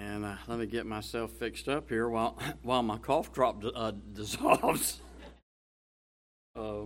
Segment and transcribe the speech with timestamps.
[0.00, 3.92] And uh, let me get myself fixed up here while while my cough drop uh,
[4.12, 5.00] dissolves.
[6.56, 6.84] Uh,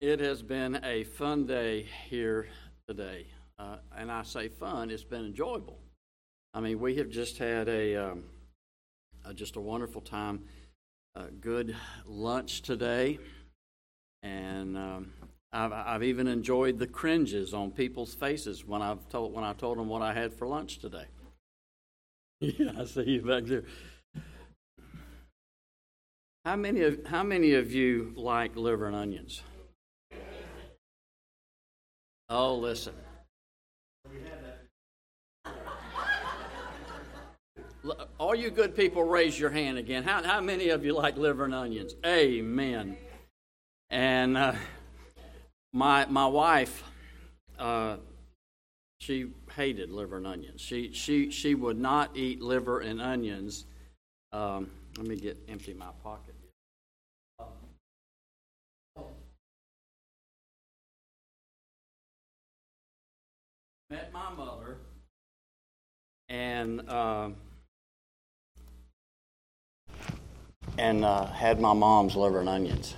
[0.00, 2.48] it has been a fun day here
[2.88, 3.26] today,
[3.58, 4.90] uh, and I say fun.
[4.90, 5.78] It's been enjoyable.
[6.54, 8.24] I mean, we have just had a um,
[9.34, 10.44] just a wonderful time.
[11.16, 11.76] A good
[12.06, 13.18] lunch today,
[14.22, 15.12] and um,
[15.52, 19.76] I've, I've even enjoyed the cringes on people's faces when I've told when I told
[19.76, 21.08] them what I had for lunch today.
[22.40, 23.64] Yeah, I see you back there.
[26.44, 29.42] How many of how many of you like liver and onions?
[32.30, 32.94] Oh, listen.
[38.18, 40.02] All you good people, raise your hand again.
[40.04, 41.94] How, how many of you like liver and onions?
[42.06, 42.96] Amen.
[43.90, 44.54] And uh,
[45.72, 46.84] my my wife,
[47.58, 47.96] uh,
[49.00, 49.26] she
[49.58, 50.60] hated liver and onions.
[50.60, 53.66] She she she would not eat liver and onions.
[54.32, 56.34] Um, let me get empty my pocket.
[63.90, 64.76] Met my mother,
[66.28, 67.30] and uh,
[70.78, 72.94] and uh, had my mom's liver and onions.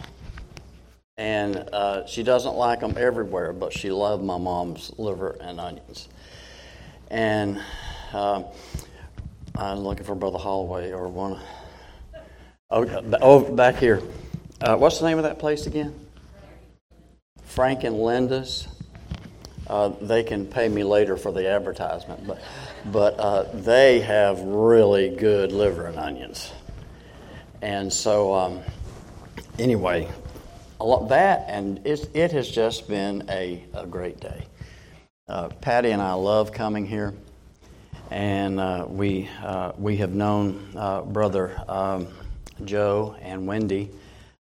[1.16, 6.08] And uh, she doesn't like them everywhere, but she loved my mom's liver and onions.
[7.10, 7.60] And
[8.12, 8.44] uh,
[9.56, 11.40] I'm looking for Brother Holloway or one.
[12.70, 12.86] Oh,
[13.20, 14.00] oh back here.
[14.60, 15.94] Uh, what's the name of that place again?
[17.44, 18.68] Frank and Linda's.
[19.66, 22.40] Uh, they can pay me later for the advertisement, but
[22.86, 26.52] but uh, they have really good liver and onions.
[27.62, 28.60] And so, um,
[29.58, 30.08] anyway,
[30.80, 34.46] a lot that and it has just been a, a great day.
[35.30, 37.14] Uh, Patty and I love coming here,
[38.10, 42.08] and uh, we uh, we have known uh, brother um,
[42.64, 43.90] Joe and Wendy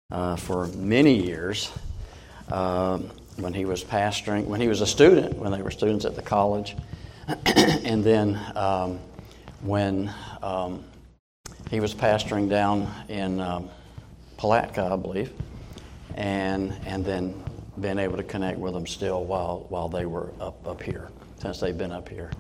[0.10, 1.72] uh, for many years.
[2.52, 6.16] Um, when he was pastoring, when he was a student, when they were students at
[6.16, 6.76] the college,
[7.46, 9.00] and then um,
[9.62, 10.12] when
[10.42, 10.84] um,
[11.70, 13.70] he was pastoring down in um,
[14.38, 15.34] Palatka, I believe,
[16.16, 17.44] and and then
[17.82, 21.60] been able to connect with them still while while they were up up here since
[21.60, 22.32] they've been up here,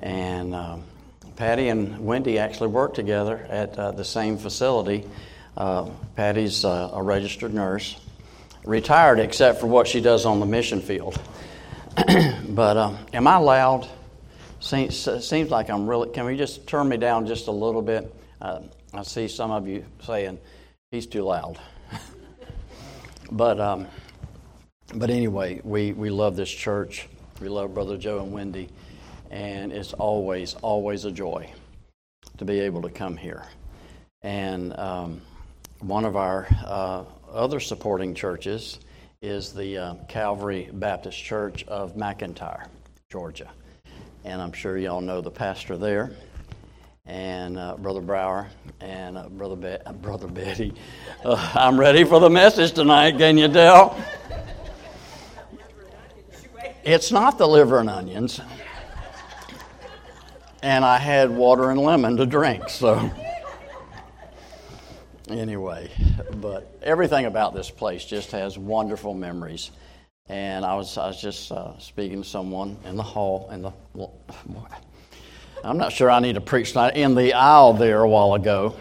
[0.00, 0.84] and um,
[1.36, 5.04] Patty and Wendy actually work together at uh, the same facility.
[5.56, 8.00] Uh, Patty's uh, a registered nurse,
[8.64, 11.20] retired except for what she does on the mission field.
[12.48, 13.88] but um, am I loud?
[14.60, 16.08] Seems, seems like I'm really.
[16.10, 18.12] Can we just turn me down just a little bit?
[18.40, 18.60] Uh,
[18.92, 20.38] I see some of you saying
[20.90, 21.60] he's too loud.
[23.30, 23.86] but um,
[24.92, 27.08] but anyway, we, we love this church.
[27.40, 28.68] We love Brother Joe and Wendy,
[29.30, 31.50] and it's always always a joy
[32.38, 33.44] to be able to come here.
[34.22, 35.20] And um,
[35.80, 38.78] one of our uh, other supporting churches
[39.22, 42.66] is the uh, Calvary Baptist Church of McIntyre,
[43.10, 43.50] Georgia.
[44.24, 46.12] And I'm sure y'all know the pastor there
[47.06, 48.48] and uh, Brother Brower
[48.80, 50.72] and uh, Brother, Be- Brother Betty.
[51.24, 53.96] Uh, I'm ready for the message tonight, can you tell?
[56.84, 58.42] It's not the liver and onions.
[60.62, 63.10] And I had water and lemon to drink, so.
[65.30, 65.90] Anyway,
[66.42, 69.70] but everything about this place just has wonderful memories.
[70.28, 73.72] And I was, I was just uh, speaking to someone in the hall, in the,
[75.64, 78.76] I'm not sure I need to preach tonight, in the aisle there a while ago,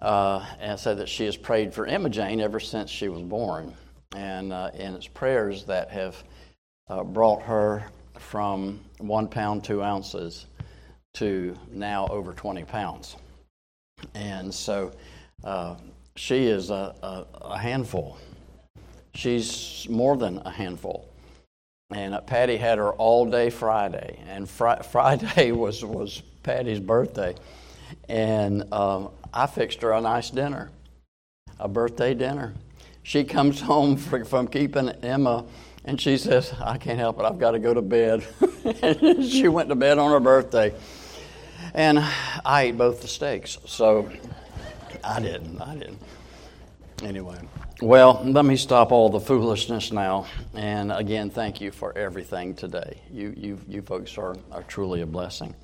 [0.00, 3.74] uh, and said that she has prayed for Emma Jane ever since she was born.
[4.16, 6.16] And, uh, and it's prayers that have
[6.92, 7.86] uh, brought her
[8.18, 10.46] from one pound, two ounces
[11.14, 13.16] to now over 20 pounds.
[14.14, 14.92] And so
[15.42, 15.76] uh,
[16.16, 18.18] she is a, a, a handful.
[19.14, 21.08] She's more than a handful.
[21.94, 27.34] And uh, Patty had her all day Friday, and fr- Friday was was Patty's birthday,
[28.08, 30.70] and um, I fixed her a nice dinner,
[31.58, 32.54] a birthday dinner.
[33.02, 35.44] She comes home from keeping Emma,
[35.84, 37.24] and she says, "I can't help it.
[37.24, 38.26] I've got to go to bed."
[39.24, 40.74] she went to bed on her birthday,
[41.74, 41.98] and
[42.44, 43.58] I ate both the steaks.
[43.66, 44.10] So
[45.04, 45.60] I didn't.
[45.60, 46.00] I didn't.
[47.02, 47.38] Anyway.
[47.82, 50.26] Well, let me stop all the foolishness now.
[50.54, 53.00] And again, thank you for everything today.
[53.10, 55.56] You, you, you folks are, are truly a blessing.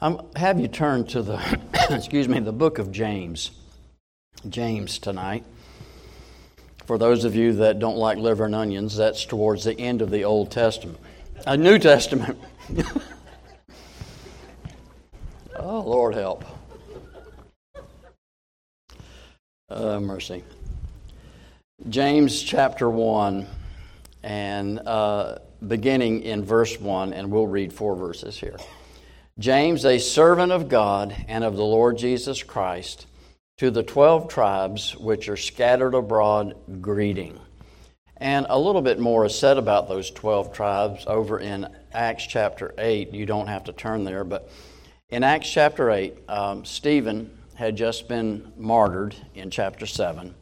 [0.00, 1.60] Um, have you turn to the,
[1.90, 3.52] excuse me, the book of James.
[4.50, 5.44] James tonight.
[6.90, 10.10] For those of you that don't like liver and onions, that's towards the end of
[10.10, 10.98] the Old Testament.
[11.46, 12.36] A New Testament.
[15.56, 16.44] Oh, Lord help.
[19.68, 20.42] Uh, mercy.
[21.88, 23.46] James chapter 1,
[24.24, 25.38] and uh,
[25.68, 28.56] beginning in verse 1, and we'll read four verses here.
[29.38, 33.06] James, a servant of God and of the Lord Jesus Christ,
[33.60, 37.38] to the twelve tribes which are scattered abroad, greeting.
[38.16, 42.72] And a little bit more is said about those 12 tribes over in Acts chapter
[42.78, 43.12] 8.
[43.12, 44.48] You don't have to turn there, but
[45.10, 50.34] in Acts chapter 8, um, Stephen had just been martyred in chapter 7.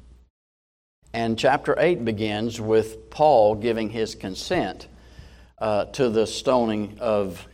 [1.12, 4.86] And chapter 8 begins with Paul giving his consent
[5.60, 7.48] uh, to the stoning of,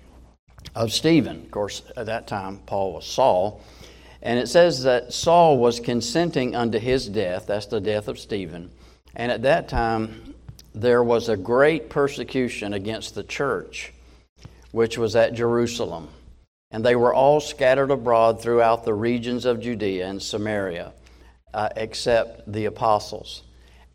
[0.75, 1.41] of Stephen.
[1.47, 3.63] Of course, at that time, Paul was Saul.
[4.25, 7.47] And it says that Saul was consenting unto his death.
[7.47, 8.71] That's the death of Stephen.
[9.15, 10.35] And at that time,
[10.75, 13.93] there was a great persecution against the church,
[14.73, 16.09] which was at Jerusalem
[16.75, 20.93] and they were all scattered abroad throughout the regions of Judea and Samaria,
[21.55, 23.45] uh, except the apostles.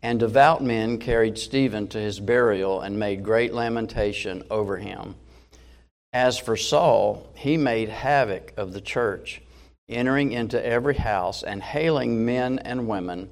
[0.02, 5.14] And devout men carried Stephen to his burial and made great lamentation over him.
[6.14, 9.42] As for Saul, he made havoc of the church,
[9.90, 13.28] entering into every house and hailing men and women,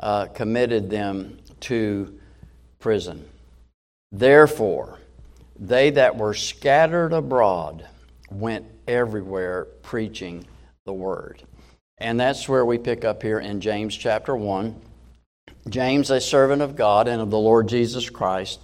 [0.00, 2.18] uh, committed them to
[2.78, 3.28] prison.
[4.10, 4.98] Therefore,
[5.58, 7.86] they that were scattered abroad
[8.30, 10.46] went everywhere preaching
[10.84, 11.42] the word.
[11.98, 14.74] And that's where we pick up here in James chapter 1.
[15.68, 18.60] James, a servant of God and of the Lord Jesus Christ,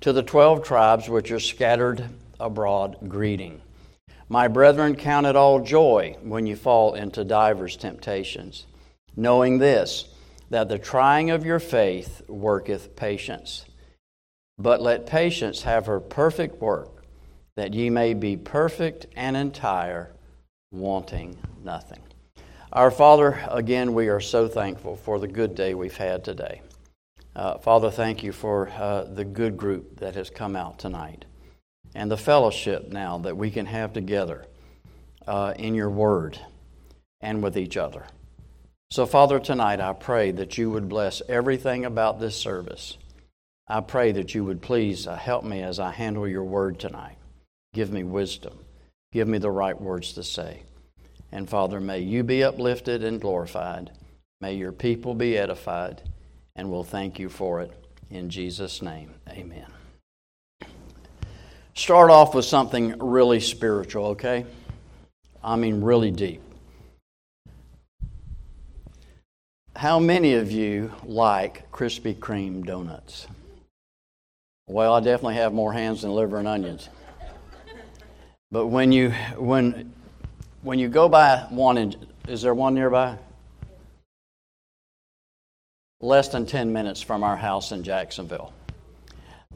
[0.00, 2.08] to the twelve tribes which are scattered
[2.38, 3.60] abroad, greeting.
[4.30, 8.66] My brethren, count it all joy when you fall into divers temptations,
[9.16, 10.08] knowing this,
[10.50, 13.64] that the trying of your faith worketh patience.
[14.58, 17.04] But let patience have her perfect work
[17.56, 20.12] that ye may be perfect and entire,
[20.70, 22.00] wanting nothing.
[22.72, 26.60] Our Father, again, we are so thankful for the good day we've had today.
[27.34, 31.24] Uh, Father, thank you for uh, the good group that has come out tonight
[31.94, 34.46] and the fellowship now that we can have together
[35.26, 36.38] uh, in your word
[37.20, 38.06] and with each other.
[38.90, 42.96] So, Father, tonight I pray that you would bless everything about this service.
[43.66, 47.16] I pray that you would please uh, help me as I handle your word tonight.
[47.74, 48.58] Give me wisdom.
[49.12, 50.62] Give me the right words to say.
[51.30, 53.90] And Father, may you be uplifted and glorified.
[54.40, 56.02] May your people be edified.
[56.56, 57.72] And we'll thank you for it.
[58.10, 59.77] In Jesus' name, amen.
[61.78, 64.44] Start off with something really spiritual, okay?
[65.44, 66.42] I mean, really deep.
[69.76, 73.28] How many of you like Krispy Kreme donuts?
[74.66, 76.88] Well, I definitely have more hands than liver and onions.
[78.50, 79.92] But when you when
[80.62, 81.94] when you go by one,
[82.26, 83.16] is there one nearby?
[86.00, 88.52] Less than ten minutes from our house in Jacksonville.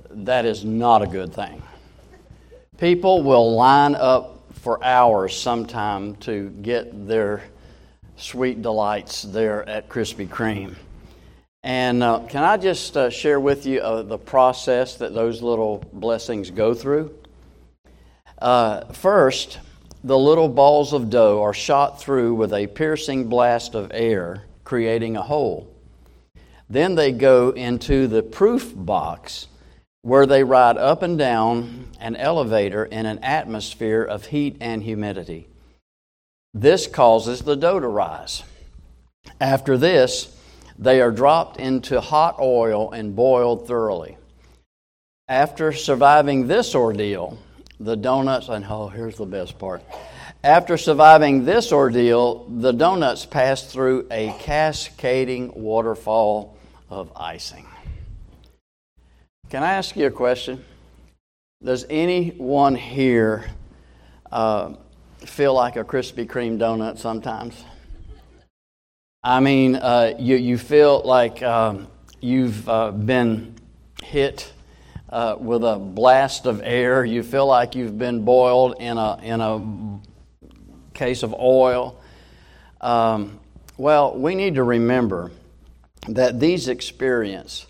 [0.09, 1.61] That is not a good thing.
[2.83, 7.45] People will line up for hours sometime to get their
[8.17, 10.75] sweet delights there at Krispy Kreme.
[11.63, 15.85] And uh, can I just uh, share with you uh, the process that those little
[15.93, 17.15] blessings go through?
[18.41, 19.61] Uh, first,
[20.03, 25.17] the little balls of dough are shot through with a piercing blast of air, creating
[25.17, 25.73] a hole.
[26.69, 29.47] Then they go into the proof box
[30.03, 35.49] where they ride up and down an elevator in an atmosphere of heat and humidity.
[36.53, 38.43] This causes the dough to rise.
[39.41, 40.37] After this,
[40.79, 44.17] they are dropped into hot oil and boiled thoroughly.
[45.29, 47.39] After surviving this ordeal,
[47.79, 49.83] the donuts, and oh, here's the best part.
[50.45, 56.57] After surviving this ordeal, the donuts pass through a cascading waterfall
[56.91, 57.67] of icing.
[59.53, 60.65] Can I ask you a question?
[61.63, 63.45] Does anyone here
[64.31, 64.77] uh,
[65.19, 67.63] feel like a Krispy Kreme donut sometimes?
[69.23, 71.89] I mean, uh, you, you feel like um,
[72.23, 73.55] you've uh, been
[74.03, 74.51] hit
[75.11, 77.05] uh, with a blast of air.
[77.05, 80.01] You feel like you've been boiled in a, in a
[80.95, 82.01] case of oil.
[82.81, 83.39] Um,
[83.77, 85.31] well, we need to remember
[86.09, 87.67] that these experiences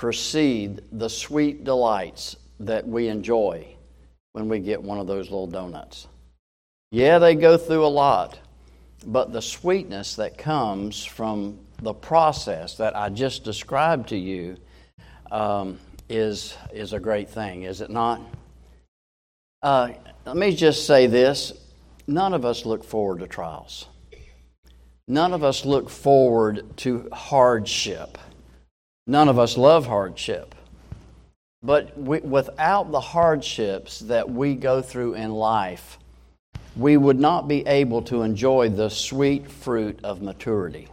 [0.00, 3.66] precede the sweet delights that we enjoy
[4.32, 6.08] when we get one of those little donuts.
[6.90, 8.38] Yeah, they go through a lot,
[9.06, 14.56] but the sweetness that comes from the process that I just described to you
[15.30, 15.78] um,
[16.08, 18.22] is, is a great thing, is it not?
[19.62, 19.90] Uh,
[20.24, 21.52] let me just say this
[22.06, 23.84] none of us look forward to trials.
[25.06, 28.16] None of us look forward to hardship.
[29.06, 30.54] None of us love hardship.
[31.62, 35.98] But we, without the hardships that we go through in life,
[36.76, 40.88] we would not be able to enjoy the sweet fruit of maturity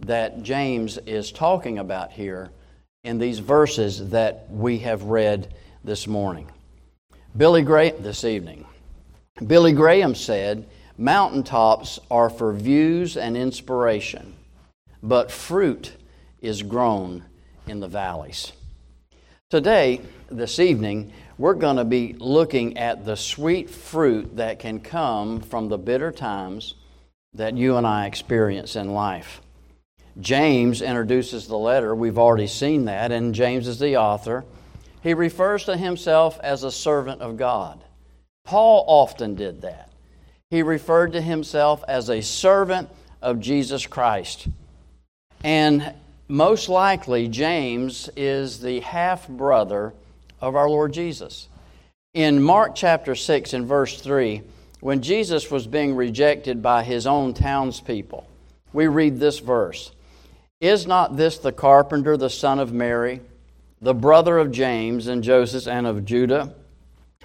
[0.00, 2.50] that James is talking about here
[3.04, 6.48] in these verses that we have read this morning.
[7.36, 8.64] Billy Graham, this evening.
[9.44, 14.34] Billy Graham said, Mountaintops are for views and inspiration,
[15.02, 15.92] but fruit
[16.40, 17.24] is grown
[17.66, 18.52] in the valleys.
[19.50, 25.40] Today, this evening, we're going to be looking at the sweet fruit that can come
[25.40, 26.74] from the bitter times
[27.34, 29.40] that you and I experience in life.
[30.20, 31.94] James introduces the letter.
[31.94, 34.44] We've already seen that, and James is the author.
[35.02, 37.84] He refers to himself as a servant of God.
[38.44, 39.88] Paul often did that
[40.50, 42.88] he referred to himself as a servant
[43.20, 44.48] of Jesus Christ.
[45.44, 45.94] And
[46.28, 49.94] most likely, James is the half brother
[50.40, 51.48] of our Lord Jesus.
[52.12, 54.42] In Mark chapter 6 and verse 3,
[54.80, 58.28] when Jesus was being rejected by his own townspeople,
[58.72, 59.90] we read this verse
[60.60, 63.20] Is not this the carpenter, the son of Mary,
[63.80, 66.54] the brother of James and Joseph and of Judah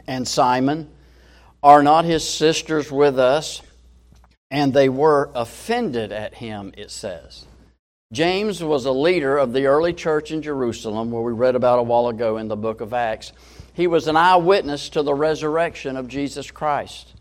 [0.07, 0.89] and Simon?
[1.62, 3.62] Are not his sisters with us?
[4.51, 7.45] And they were offended at him, it says.
[8.13, 11.84] James was a leader of the early church in Jerusalem, where we read about a
[11.84, 13.32] while ago in the book of Acts.
[13.74, 17.15] He was an eyewitness to the resurrection of Jesus Christ.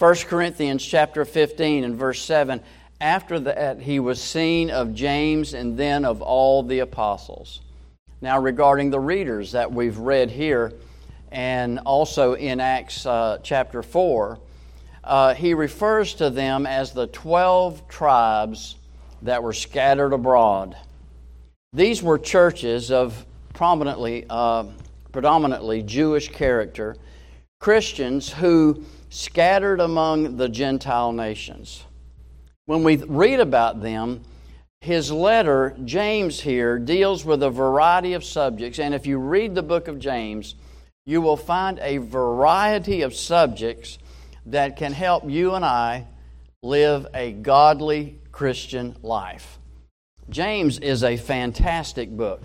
[0.00, 2.60] 1 Corinthians chapter 15 and verse 7
[3.00, 7.62] After that, he was seen of James and then of all the apostles.
[8.20, 10.74] Now, regarding the readers that we've read here,
[11.32, 14.38] and also in Acts uh, chapter 4,
[15.04, 18.74] uh, he refers to them as the 12 tribes
[19.22, 20.76] that were scattered abroad.
[21.72, 24.64] These were churches of prominently, uh,
[25.12, 26.96] predominantly Jewish character,
[27.60, 31.84] Christians who scattered among the Gentile nations.
[32.66, 34.22] When we read about them,
[34.80, 38.78] his letter, James here, deals with a variety of subjects.
[38.78, 40.54] And if you read the book of James,
[41.04, 43.98] you will find a variety of subjects
[44.46, 46.06] that can help you and I
[46.62, 49.58] live a godly Christian life.
[50.30, 52.40] James is a fantastic book.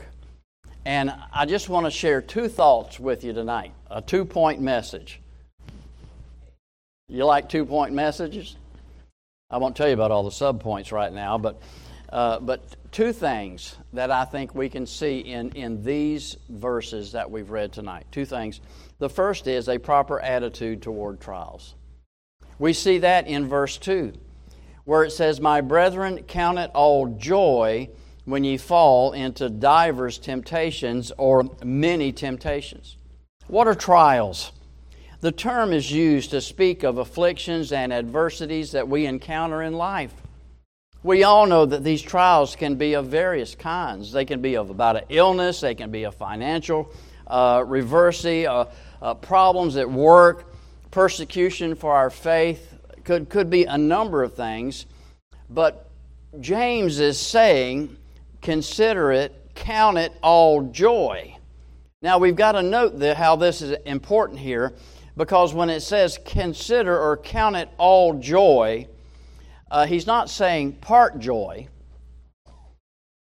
[0.86, 5.22] And I just want to share two thoughts with you tonight a two point message.
[7.10, 8.56] You like two point messages?
[9.52, 11.62] I won't tell you about all the sub points right now, but,
[12.12, 17.30] uh, but two things that I think we can see in, in these verses that
[17.30, 18.08] we've read tonight.
[18.12, 18.62] Two things.
[18.98, 21.76] The first is a proper attitude toward trials.
[22.58, 24.14] We see that in verse 2,
[24.86, 27.90] where it says, My brethren, count it all joy
[28.26, 32.98] when ye fall into divers temptations or many temptations.
[33.48, 34.52] What are trials?
[35.20, 40.14] The term is used to speak of afflictions and adversities that we encounter in life.
[41.02, 44.14] We all know that these trials can be of various kinds.
[44.14, 46.92] They can be of about an illness, they can be a financial
[47.28, 48.66] uh, uh,
[49.02, 50.54] uh, problems at work,
[50.92, 52.73] persecution for our faith.
[53.04, 54.86] Could, could be a number of things.
[55.50, 55.90] But
[56.40, 57.98] James is saying,
[58.42, 61.36] consider it, count it all joy.
[62.02, 64.74] Now we've got to note how this is important here
[65.16, 68.88] because when it says consider or count it all joy,
[69.70, 71.68] uh, he's not saying part joy.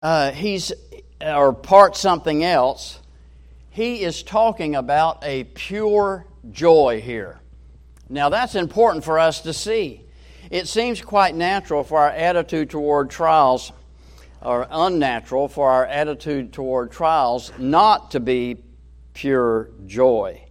[0.02, 0.72] Uh, he's
[1.22, 3.00] or part something else.
[3.70, 7.40] He is talking about a pure joy here.
[8.10, 10.04] Now that's important for us to see.
[10.50, 13.72] It seems quite natural for our attitude toward trials,
[14.42, 18.58] or unnatural for our attitude toward trials, not to be
[19.14, 20.42] pure joy.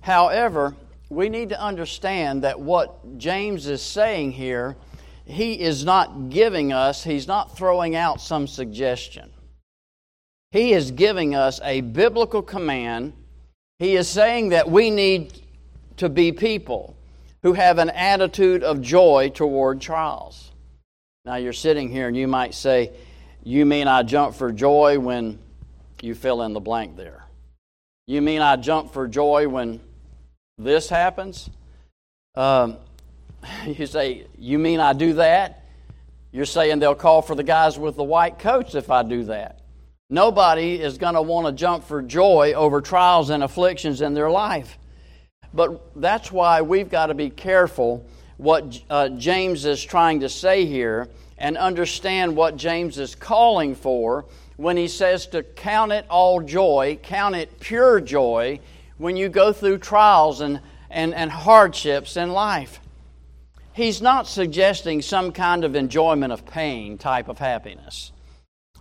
[0.00, 0.74] However,
[1.10, 4.76] we need to understand that what James is saying here
[5.28, 9.30] he is not giving us, he's not throwing out some suggestion.
[10.52, 13.12] He is giving us a biblical command.
[13.78, 15.42] He is saying that we need
[15.98, 16.96] to be people
[17.42, 20.52] who have an attitude of joy toward trials.
[21.24, 22.92] Now, you're sitting here and you might say,
[23.44, 25.38] You mean I jump for joy when
[26.02, 27.24] you fill in the blank there?
[28.06, 29.80] You mean I jump for joy when
[30.56, 31.50] this happens?
[32.34, 32.76] Um,
[33.66, 35.64] You say, You mean I do that?
[36.32, 39.60] You're saying they'll call for the guys with the white coats if I do that.
[40.10, 44.30] Nobody is going to want to jump for joy over trials and afflictions in their
[44.30, 44.78] life.
[45.54, 50.64] But that's why we've got to be careful what uh, James is trying to say
[50.66, 54.26] here and understand what James is calling for
[54.56, 58.58] when he says to count it all joy, count it pure joy
[58.96, 62.80] when you go through trials and, and, and hardships in life.
[63.72, 68.10] He's not suggesting some kind of enjoyment of pain type of happiness.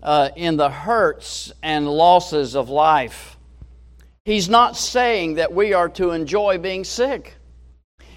[0.01, 3.36] Uh, in the hurts and losses of life,
[4.27, 7.35] he's not saying that we are to enjoy being sick.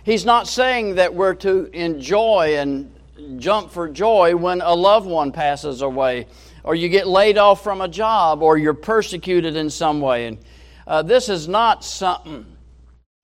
[0.03, 2.93] He's not saying that we're to enjoy and
[3.39, 6.27] jump for joy when a loved one passes away,
[6.65, 10.27] or you get laid off from a job, or you're persecuted in some way.
[10.27, 10.39] And
[10.85, 12.45] uh, this is not something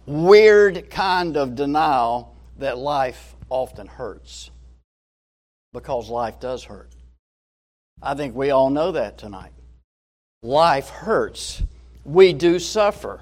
[0.07, 4.53] weird kind of denial that life often hurts,
[5.73, 6.91] because life does hurt.
[8.01, 9.55] I think we all know that tonight.
[10.45, 11.65] Life hurts.
[12.07, 13.21] We do suffer.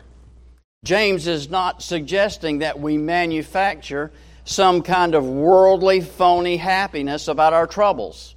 [0.85, 4.13] James is not suggesting that we manufacture
[4.45, 8.37] some kind of worldly, phony happiness about our troubles.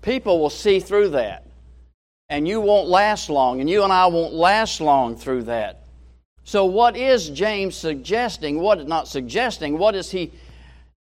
[0.00, 1.46] People will see through that.
[2.30, 5.84] And you won't last long, and you and I won't last long through that.
[6.44, 8.58] So, what is James suggesting?
[8.58, 10.32] What is not suggesting, what is he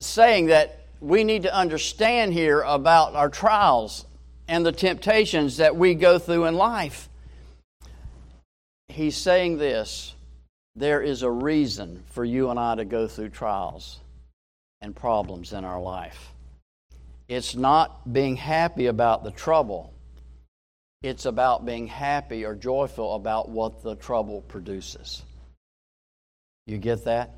[0.01, 4.05] saying that we need to understand here about our trials
[4.47, 7.09] and the temptations that we go through in life?
[8.91, 10.13] He's saying this
[10.75, 13.99] there is a reason for you and I to go through trials
[14.81, 16.31] and problems in our life.
[17.29, 19.93] It's not being happy about the trouble,
[21.01, 25.23] it's about being happy or joyful about what the trouble produces.
[26.67, 27.31] You get that?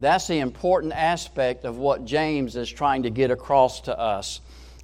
[0.00, 4.40] That's the important aspect of what James is trying to get across to us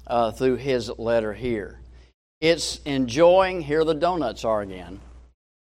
[0.07, 1.79] uh, through his letter here.
[2.39, 4.99] It's enjoying, here the donuts are again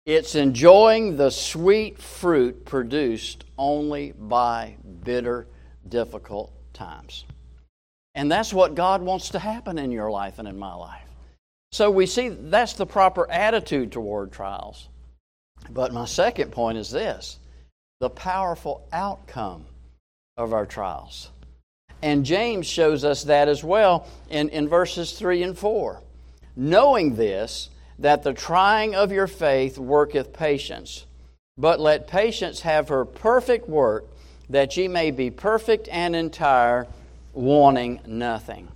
[0.05, 5.47] it's enjoying the sweet fruit produced only by bitter,
[5.87, 7.25] difficult times.
[8.15, 11.07] And that's what God wants to happen in your life and in my life.
[11.71, 14.89] So we see that's the proper attitude toward trials.
[15.69, 17.39] But my second point is this
[17.99, 19.65] the powerful outcome
[20.35, 21.29] of our trials.
[22.01, 26.01] And James shows us that as well in, in verses 3 and 4.
[26.55, 27.69] Knowing this,
[28.01, 31.05] that the trying of your faith worketh patience.
[31.57, 34.05] But let patience have her perfect work,
[34.49, 36.87] that ye may be perfect and entire,
[37.33, 38.67] wanting nothing.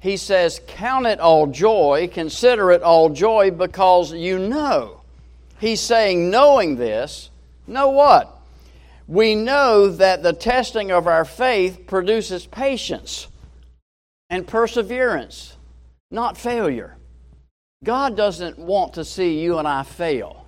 [0.00, 5.00] He says, Count it all joy, consider it all joy, because you know.
[5.60, 7.30] He's saying, knowing this,
[7.66, 8.30] know what?
[9.06, 13.28] We know that the testing of our faith produces patience
[14.28, 15.56] and perseverance,
[16.10, 16.96] not failure.
[17.84, 20.46] God doesn't want to see you and I fail.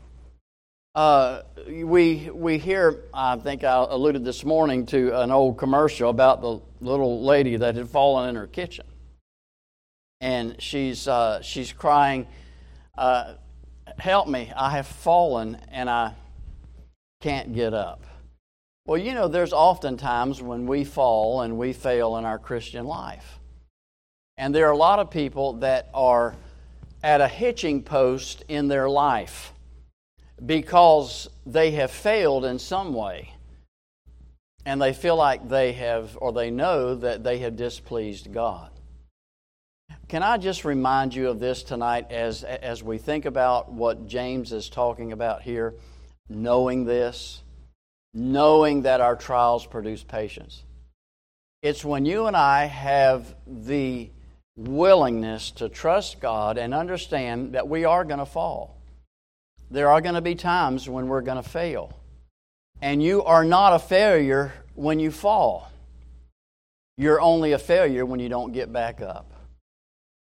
[0.95, 6.41] Uh, we, we hear, I think I alluded this morning to an old commercial about
[6.41, 8.87] the little lady that had fallen in her kitchen.
[10.23, 12.27] And she's, uh, she's crying,
[12.97, 13.35] uh,
[13.99, 16.15] Help me, I have fallen and I
[17.21, 18.03] can't get up.
[18.87, 22.85] Well, you know, there's often times when we fall and we fail in our Christian
[22.85, 23.39] life.
[24.37, 26.35] And there are a lot of people that are
[27.07, 29.53] at a hitching post in their life
[30.45, 33.33] because they have failed in some way.
[34.65, 38.73] And they feel like they have, or they know that they have displeased God.
[40.09, 44.53] Can I just remind you of this tonight as, as we think about what James
[44.53, 45.75] is talking about here?
[46.29, 47.41] Knowing this,
[48.15, 50.65] knowing that our trials produce patience.
[51.63, 54.11] It's when you and I have the
[54.57, 58.77] willingness to trust God and understand that we are going to fall.
[59.71, 61.93] There are going to be times when we're going to fail.
[62.81, 65.71] And you are not a failure when you fall.
[66.97, 69.33] You're only a failure when you don't get back up.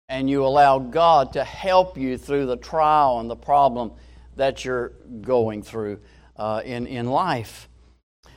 [0.10, 3.92] And you allow God to help you through the trial and the problem
[4.36, 4.90] that you're
[5.22, 6.00] going through
[6.38, 7.68] uh, in, in life.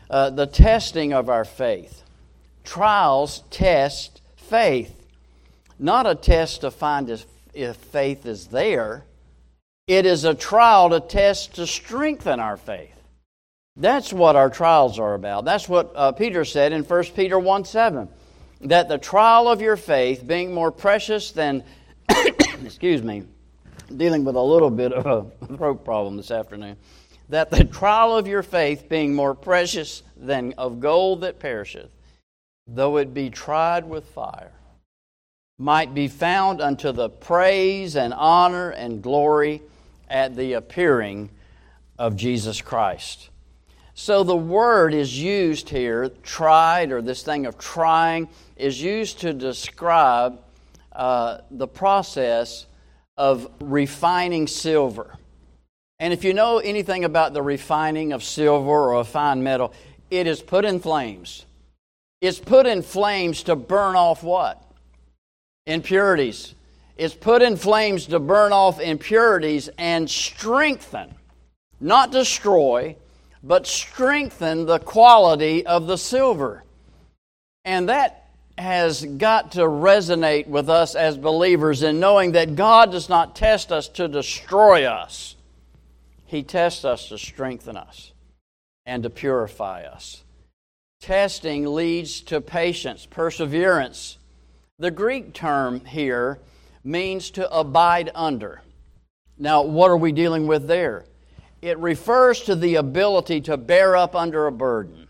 [0.09, 2.03] Uh, the testing of our faith.
[2.65, 5.06] Trials test faith
[5.79, 9.05] not a test to find if, if faith is there.
[9.87, 12.93] It is a trial to test to strengthen our faith.
[13.77, 15.45] That's what our trials are about.
[15.45, 18.09] That's what uh, Peter said in 1 Peter 1 7.
[18.63, 21.63] That the trial of your faith, being more precious than,
[22.65, 23.25] excuse me,
[23.95, 26.77] dealing with a little bit of a throat problem this afternoon,
[27.29, 31.91] that the trial of your faith, being more precious than of gold that perisheth,
[32.67, 34.53] though it be tried with fire,
[35.59, 39.63] might be found unto the praise and honor and glory
[40.09, 41.31] at the appearing
[41.99, 43.31] of Jesus Christ.
[43.95, 49.33] So the word is used here, tried, or this thing of trying, is used to
[49.33, 50.39] describe
[50.93, 52.67] uh, the process
[53.17, 55.17] of refining silver.
[55.99, 59.73] And if you know anything about the refining of silver or a fine metal,
[60.11, 61.47] it is put in flames.
[62.21, 64.63] It's put in flames to burn off what?
[65.67, 66.55] Impurities.
[66.97, 71.15] It's put in flames to burn off impurities and strengthen,
[71.81, 72.97] not destroy,
[73.43, 76.65] but strengthen the quality of the silver.
[77.65, 83.09] And that has got to resonate with us as believers in knowing that God does
[83.09, 85.37] not test us to destroy us,
[86.25, 88.13] He tests us to strengthen us
[88.87, 90.23] and to purify us.
[91.01, 94.17] Testing leads to patience, perseverance.
[94.79, 96.39] The Greek term here
[96.85, 98.61] means to abide under.
[99.39, 101.07] Now, what are we dealing with there?
[101.63, 105.09] It refers to the ability to bear up under a burden.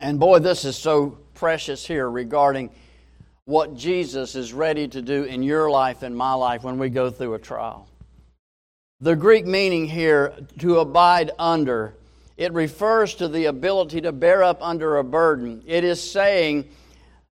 [0.00, 2.70] And boy, this is so precious here regarding
[3.44, 7.10] what Jesus is ready to do in your life and my life when we go
[7.10, 7.86] through a trial.
[9.02, 11.94] The Greek meaning here, to abide under,
[12.38, 15.62] it refers to the ability to bear up under a burden.
[15.66, 16.70] It is saying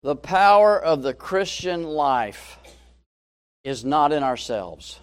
[0.06, 2.60] the power of the Christian life
[3.64, 5.00] is not in ourselves,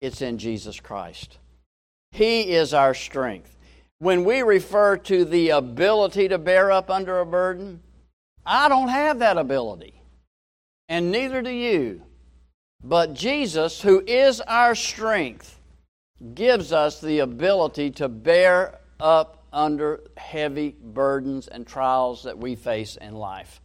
[0.00, 1.38] it's in Jesus Christ.
[2.12, 3.56] He is our strength.
[3.98, 7.80] When we refer to the ability to bear up under a burden,
[8.46, 10.00] I don't have that ability,
[10.88, 12.00] and neither do you.
[12.84, 15.58] But Jesus, who is our strength,
[16.34, 22.94] gives us the ability to bear up under heavy burdens and trials that we face
[22.94, 23.60] in life.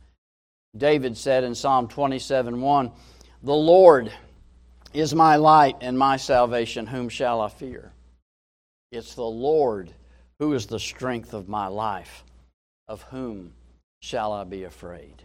[0.78, 2.92] David said in Psalm 27 1,
[3.44, 4.12] The Lord
[4.94, 7.92] is my light and my salvation, whom shall I fear?
[8.92, 9.92] It's the Lord
[10.40, 12.24] who is the strength of my life,
[12.88, 13.54] of whom
[14.02, 15.24] shall I be afraid?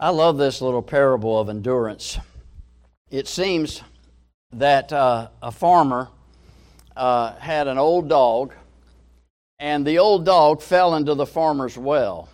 [0.00, 2.18] I love this little parable of endurance.
[3.10, 3.82] It seems
[4.52, 6.08] that uh, a farmer
[6.96, 8.54] uh, had an old dog,
[9.58, 12.28] and the old dog fell into the farmer's well.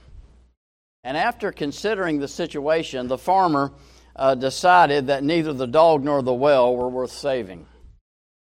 [1.03, 3.73] And after considering the situation, the farmer
[4.15, 7.67] uh, decided that neither the dog nor the well were worth saving.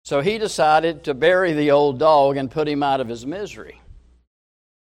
[0.04, 3.80] So he decided to bury the old dog and put him out of his misery.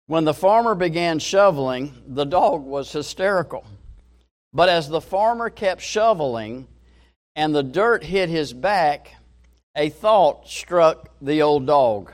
[0.07, 3.65] When the farmer began shoveling, the dog was hysterical.
[4.53, 6.67] But as the farmer kept shoveling
[7.35, 9.15] and the dirt hit his back,
[9.75, 12.11] a thought struck the old dog.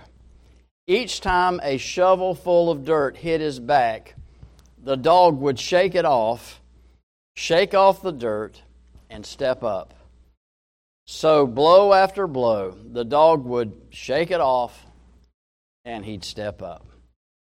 [0.87, 4.15] Each time a shovel full of dirt hit his back,
[4.85, 6.61] the dog would shake it off,
[7.35, 8.61] shake off the dirt,
[9.09, 9.95] and step up.
[11.07, 14.85] So, blow after blow, the dog would shake it off
[15.83, 16.85] and he'd step up.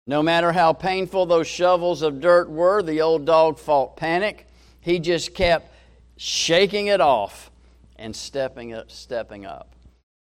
[0.06, 4.48] No matter how painful those shovels of dirt were, the old dog fought panic.
[4.80, 5.74] He just kept
[6.18, 7.52] shaking it off
[7.96, 9.76] and stepping up, stepping up.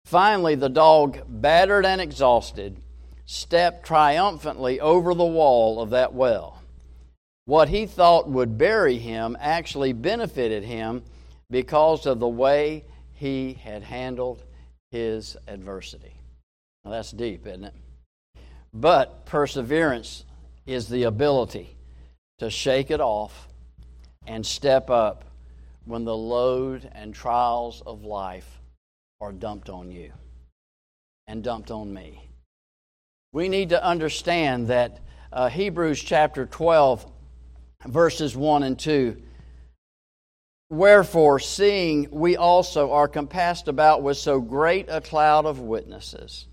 [0.04, 2.76] Finally, the dog, battered and exhausted,
[3.24, 6.61] stepped triumphantly over the wall of that well.
[7.44, 11.02] What he thought would bury him actually benefited him
[11.50, 14.42] because of the way he had handled
[14.90, 16.14] his adversity.
[16.84, 17.74] Now, that's deep, isn't it?
[18.72, 20.24] But perseverance
[20.66, 21.76] is the ability
[22.38, 23.48] to shake it off
[24.26, 25.24] and step up
[25.84, 28.60] when the load and trials of life
[29.20, 30.12] are dumped on you
[31.26, 32.28] and dumped on me.
[33.32, 35.00] We need to understand that
[35.32, 37.06] uh, Hebrews chapter 12,
[37.86, 39.22] verses 1 and 2
[40.70, 46.46] Wherefore, seeing we also are compassed about with so great a cloud of witnesses,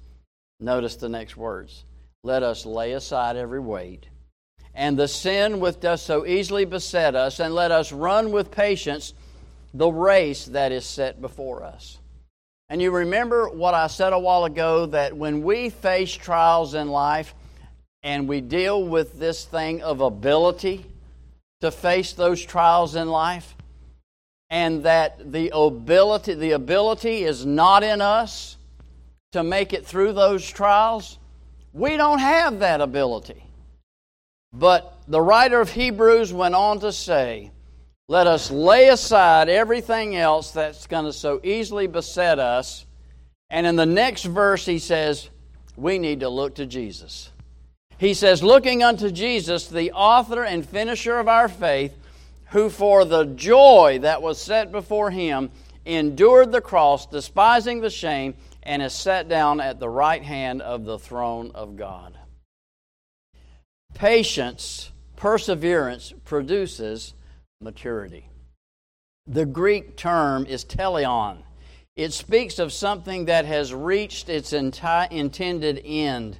[0.59, 1.85] notice the next words
[2.23, 4.07] let us lay aside every weight
[4.73, 9.13] and the sin which does so easily beset us, and let us run with patience
[9.73, 11.97] the race that is set before us.
[12.69, 16.89] And you remember what I said a while ago that when we face trials in
[16.89, 17.33] life
[18.03, 20.85] and we deal with this thing of ability
[21.61, 23.55] to face those trials in life,
[24.49, 28.57] and that the ability, the ability is not in us
[29.31, 31.19] to make it through those trials,
[31.73, 33.43] we don't have that ability.
[34.51, 37.51] But the writer of Hebrews went on to say,
[38.07, 42.85] Let us lay aside everything else that's going to so easily beset us.
[43.51, 45.29] And in the next verse, he says,
[45.75, 47.31] We need to look to Jesus.
[47.99, 51.93] He says, Looking unto Jesus, the author and finisher of our faith,
[52.51, 55.51] who for the joy that was set before him
[55.85, 60.85] endured the cross, despising the shame, and is set down at the right hand of
[60.85, 62.17] the throne of God.
[63.93, 67.13] Patience, perseverance produces
[67.59, 68.29] maturity.
[69.27, 71.39] The Greek term is teleon.
[71.97, 76.37] It speaks of something that has reached its enti- intended end.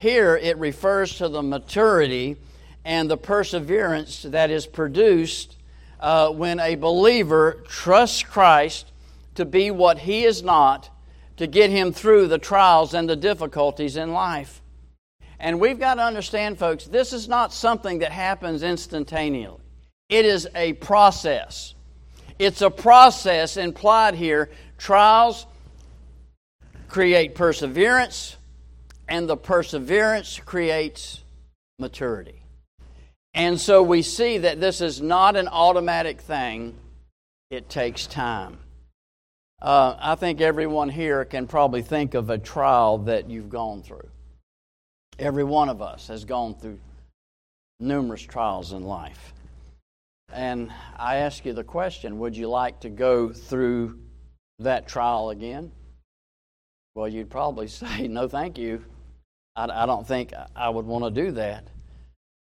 [0.00, 2.36] Here it refers to the maturity
[2.84, 5.56] and the perseverance that is produced
[5.98, 8.92] uh, when a believer trusts Christ
[9.34, 10.88] to be what he is not
[11.36, 14.62] to get him through the trials and the difficulties in life.
[15.40, 19.58] And we've got to understand, folks, this is not something that happens instantaneously.
[20.08, 21.74] It is a process.
[22.38, 24.50] It's a process implied here.
[24.78, 25.46] Trials
[26.88, 28.37] create perseverance,
[29.08, 31.22] and the perseverance creates
[31.78, 32.42] maturity.
[33.34, 36.74] And so we see that this is not an automatic thing,
[37.50, 38.58] it takes time.
[39.60, 44.08] Uh, I think everyone here can probably think of a trial that you've gone through.
[45.18, 46.78] Every one of us has gone through
[47.80, 49.32] numerous trials in life.
[50.32, 53.98] And I ask you the question would you like to go through
[54.58, 55.72] that trial again?
[56.94, 58.84] Well, you'd probably say, no, thank you.
[59.58, 61.64] I, I don't think I would want to do that.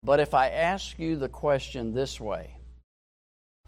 [0.03, 2.55] But if I ask you the question this way,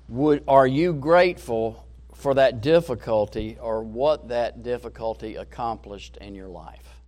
[0.08, 7.02] would, are you grateful for that difficulty or what that difficulty accomplished in your life?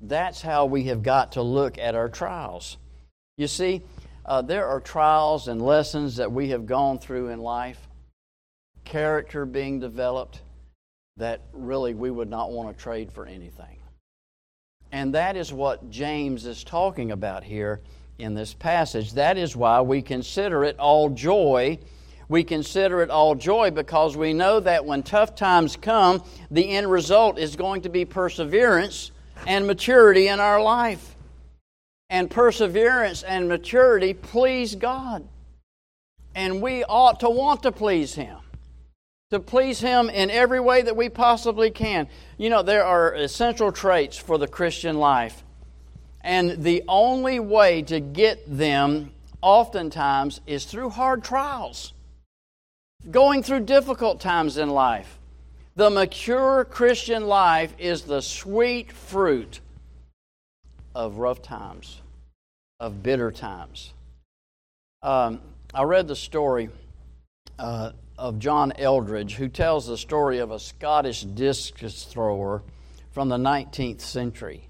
[0.00, 2.78] That's how we have got to look at our trials.
[3.36, 3.82] You see,
[4.24, 7.88] uh, there are trials and lessons that we have gone through in life,
[8.84, 10.40] character being developed,
[11.16, 13.79] that really we would not want to trade for anything.
[14.92, 17.80] And that is what James is talking about here
[18.18, 19.12] in this passage.
[19.14, 21.78] That is why we consider it all joy.
[22.28, 26.90] We consider it all joy because we know that when tough times come, the end
[26.90, 29.10] result is going to be perseverance
[29.46, 31.16] and maturity in our life.
[32.08, 35.26] And perseverance and maturity please God.
[36.34, 38.38] And we ought to want to please Him.
[39.30, 42.08] To please Him in every way that we possibly can.
[42.36, 45.44] You know, there are essential traits for the Christian life.
[46.20, 51.92] And the only way to get them, oftentimes, is through hard trials,
[53.08, 55.18] going through difficult times in life.
[55.76, 59.60] The mature Christian life is the sweet fruit
[60.94, 62.00] of rough times,
[62.80, 63.94] of bitter times.
[65.02, 65.40] Um,
[65.72, 66.68] I read the story
[67.60, 72.62] uh, of John Eldredge, who tells the story of a Scottish discus thrower
[73.12, 74.68] from the 19th century.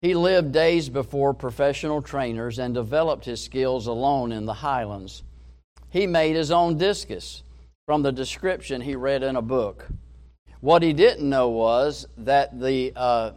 [0.00, 5.22] He lived days before professional trainers and developed his skills alone in the Highlands.
[5.90, 7.42] He made his own discus
[7.86, 9.86] from the description he read in a book.
[10.60, 13.32] What he didn't know was that the, uh,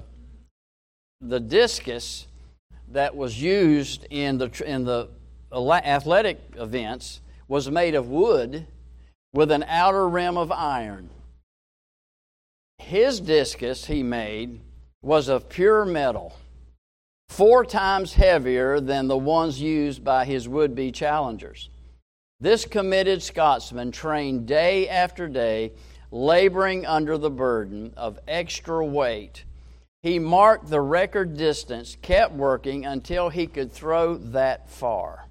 [1.22, 2.28] the discus
[2.90, 5.10] that was used in the, in the
[5.52, 8.66] athletic events was made of wood
[9.34, 11.10] with an outer rim of iron.
[12.80, 14.62] His discus he made
[15.02, 16.36] was of pure metal,
[17.30, 21.70] four times heavier than the ones used by his would be challengers.
[22.40, 25.74] This committed Scotsman trained day after day
[26.12, 29.44] laboring under the burden of extra weight.
[30.04, 35.27] He marked the record distance, kept working until he could throw that far.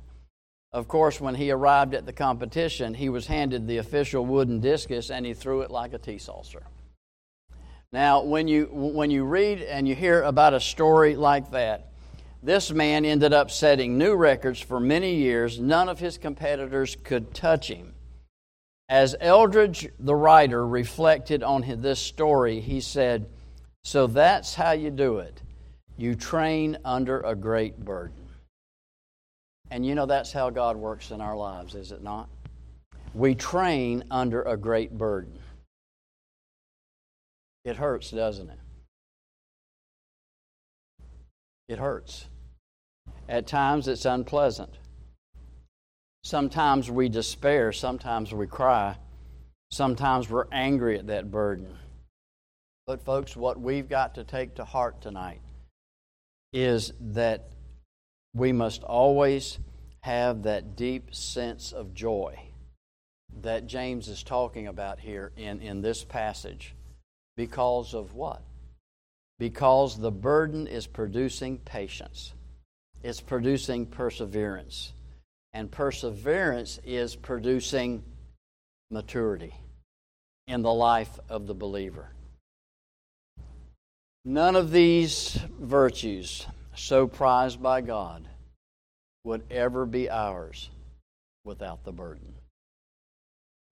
[0.77, 5.11] Of course, when he arrived at the competition, he was handed the official wooden discus
[5.11, 6.65] and he threw it like a tea saucer.
[7.93, 11.93] Now, when you, when you read and you hear about a story like that,
[12.43, 15.59] this man ended up setting new records for many years.
[15.59, 17.95] None of his competitors could touch him.
[18.91, 23.31] As Eldredge, the writer, reflected on this story, he said,
[23.83, 25.41] So that's how you do it.
[25.97, 28.26] You train under a great burden.
[29.71, 32.29] And you know that's how God works in our lives, is it not?
[33.15, 35.39] We train under a great burden.
[37.65, 38.59] It hurts, doesn't it?
[41.69, 42.27] It hurts.
[43.29, 44.71] At times it's unpleasant.
[46.23, 48.97] Sometimes we despair, sometimes we cry,
[49.71, 51.77] sometimes we're angry at that burden.
[52.87, 55.41] But, folks, what we've got to take to heart tonight
[56.53, 57.51] is that
[58.37, 59.59] we must always
[60.03, 62.38] have that deep sense of joy
[63.42, 66.75] that James is talking about here in, in this passage.
[67.37, 68.42] Because of what?
[69.38, 72.35] Because the burden is producing patience,
[73.03, 74.92] it's producing perseverance.
[75.53, 78.05] And perseverance is producing
[78.90, 79.55] maturity
[80.46, 82.11] in the life of the believer.
[84.27, 86.46] None of these virtues,
[86.77, 88.29] so prized by God,
[89.25, 90.71] would ever be ours
[91.45, 92.35] without the burden,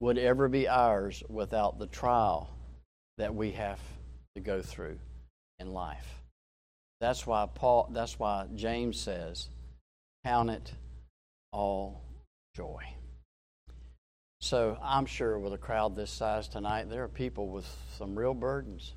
[0.01, 2.51] would ever be ours without the trial
[3.19, 3.81] that we have
[4.35, 4.99] to go through
[5.61, 6.23] in life.
[7.01, 9.49] That's why Paul that's why James says,
[10.25, 10.73] count it
[11.53, 12.03] all
[12.57, 12.83] joy.
[14.41, 18.35] So I'm sure with a crowd this size tonight, there are people with some real
[18.35, 18.93] burdens.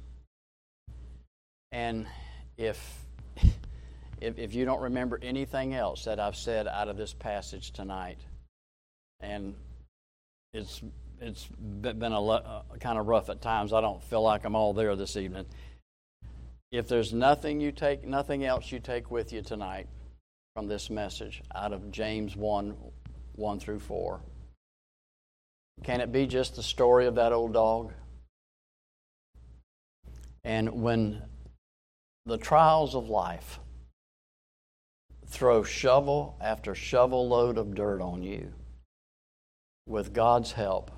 [1.72, 2.08] And
[2.58, 3.06] if,
[4.20, 8.20] if, if you don't remember anything else that I've said out of this passage tonight,
[9.20, 9.56] and
[10.54, 10.82] it's
[11.20, 11.48] it's
[11.82, 13.74] been a uh, kind of rough at times.
[13.74, 15.46] I don't feel like I'm all there this evening.
[16.72, 19.88] If there's nothing you take, nothing else you take with you tonight
[20.56, 22.76] from this message out of James 1
[23.34, 24.20] 1 through 4,
[25.84, 27.94] can it be just the story of that old dog?
[30.44, 31.22] And when
[32.26, 33.60] the trials of life
[35.28, 38.54] throw shovel after shovel load of dirt on you,
[39.86, 40.92] with God's help,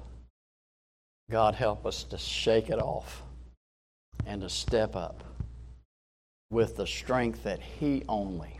[1.30, 3.22] God help us to shake it off
[4.26, 5.24] and to step up
[6.50, 8.60] with the strength that He only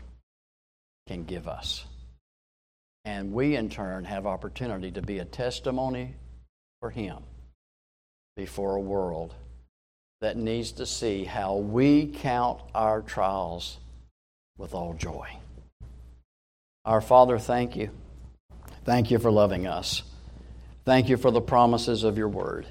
[1.08, 1.84] can give us.
[3.04, 6.14] And we, in turn, have opportunity to be a testimony
[6.80, 7.18] for Him
[8.36, 9.34] before a world
[10.20, 13.78] that needs to see how we count our trials
[14.58, 15.28] with all joy.
[16.84, 17.90] Our Father, thank you.
[18.84, 20.02] Thank you for loving us.
[20.84, 22.66] Thank you for the promises of your word.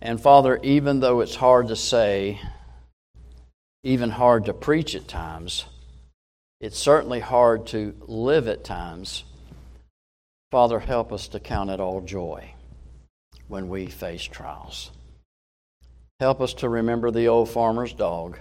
[0.00, 2.40] And Father, even though it's hard to say,
[3.84, 5.64] even hard to preach at times,
[6.60, 9.24] it's certainly hard to live at times.
[10.52, 12.54] Father, help us to count it all joy
[13.48, 14.92] when we face trials.
[16.20, 18.38] Help us to remember the old farmer's dog,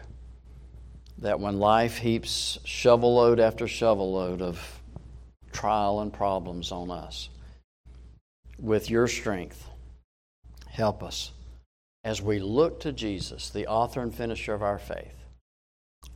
[1.21, 4.81] that when life heaps shovel load after shovel load of
[5.51, 7.29] trial and problems on us,
[8.59, 9.69] with your strength,
[10.67, 11.31] help us
[12.03, 15.15] as we look to Jesus, the author and finisher of our faith.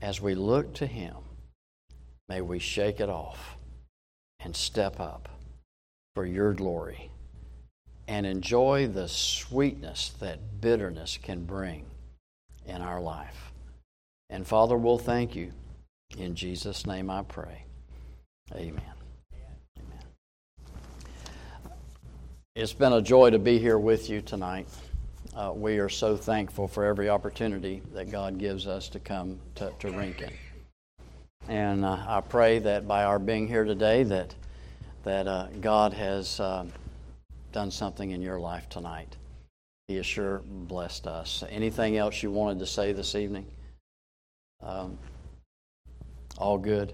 [0.02, 1.16] As we look to him,
[2.28, 3.58] may we shake it off
[4.40, 5.30] and step up
[6.16, 7.12] for your glory
[8.08, 11.86] and enjoy the sweetness that bitterness can bring
[12.66, 13.45] in our life.
[14.30, 15.52] And Father, we'll thank you.
[16.18, 17.66] In Jesus' name I pray.
[18.54, 18.82] Amen.
[19.78, 20.04] Amen.
[22.56, 24.68] It's been a joy to be here with you tonight.
[25.36, 29.72] Uh, we are so thankful for every opportunity that God gives us to come to,
[29.80, 30.32] to Rincon.
[31.48, 34.34] And uh, I pray that by our being here today, that
[35.06, 36.66] that uh, God has uh,
[37.52, 39.16] done something in your life tonight.
[39.88, 41.44] He has sure blessed us.
[41.50, 43.46] Anything else you wanted to say this evening?
[44.66, 44.98] Um,
[46.38, 46.94] all good.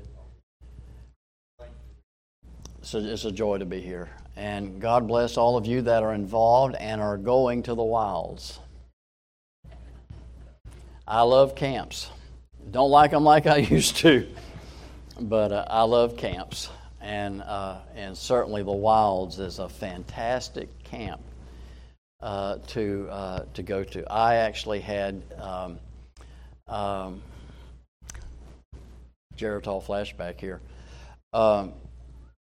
[2.82, 4.10] So it's a joy to be here.
[4.36, 8.60] And God bless all of you that are involved and are going to the wilds.
[11.08, 12.10] I love camps.
[12.70, 14.28] Don't like them like I used to,
[15.20, 16.70] but uh, I love camps
[17.02, 21.22] and uh, and certainly the Wilds is a fantastic camp
[22.22, 24.10] uh, to uh, to go to.
[24.12, 25.80] I actually had um,
[26.68, 27.22] um,
[29.42, 30.62] Geritol flashback here.
[31.34, 31.74] Um,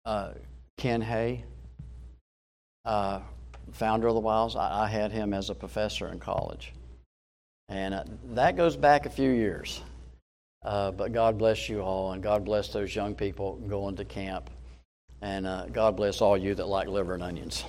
[0.05, 0.33] uh,
[0.77, 1.45] Ken Hay,
[2.85, 3.21] uh,
[3.73, 6.73] founder of the Wilds, I, I, had him as a professor in college,
[7.69, 9.83] and uh, that goes back a few years.
[10.65, 14.51] Uh, but God bless you all, and God bless those young people going to camp.
[15.21, 17.65] And uh, God bless all you that like liver and onions.